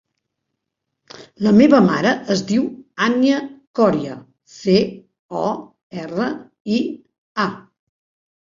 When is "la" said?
1.47-1.51